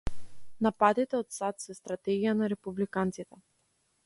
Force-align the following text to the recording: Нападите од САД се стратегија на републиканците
Нападите 0.67 1.19
од 1.19 1.29
САД 1.37 1.67
се 1.67 1.77
стратегија 1.83 2.35
на 2.41 2.51
републиканците 2.55 3.45